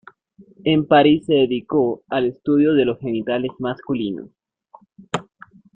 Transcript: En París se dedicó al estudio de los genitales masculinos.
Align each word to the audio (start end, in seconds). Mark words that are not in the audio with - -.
En 0.63 0.87
París 0.87 1.27
se 1.27 1.33
dedicó 1.33 2.01
al 2.09 2.25
estudio 2.25 2.73
de 2.73 2.85
los 2.85 2.97
genitales 2.97 3.51
masculinos. 3.59 4.31